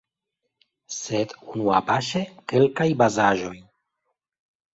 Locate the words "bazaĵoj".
3.03-3.53